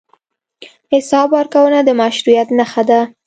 [0.93, 2.99] حساب ورکونه د مشروعیت نښه ده.